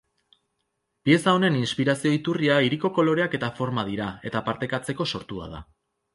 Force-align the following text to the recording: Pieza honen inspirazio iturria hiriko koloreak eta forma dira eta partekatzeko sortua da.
Pieza 1.09 1.33
honen 1.37 1.59
inspirazio 1.59 2.13
iturria 2.15 2.57
hiriko 2.69 2.91
koloreak 2.97 3.37
eta 3.41 3.51
forma 3.61 3.85
dira 3.93 4.09
eta 4.31 4.43
partekatzeko 4.49 5.11
sortua 5.15 5.53
da. 5.55 5.63